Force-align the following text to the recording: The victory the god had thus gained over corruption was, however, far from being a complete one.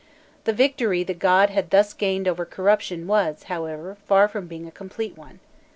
The 0.45 0.51
victory 0.51 1.03
the 1.03 1.13
god 1.13 1.51
had 1.51 1.69
thus 1.69 1.93
gained 1.93 2.27
over 2.27 2.43
corruption 2.43 3.05
was, 3.05 3.43
however, 3.43 3.97
far 4.07 4.27
from 4.27 4.47
being 4.47 4.65
a 4.65 4.71
complete 4.71 5.15
one. 5.15 5.41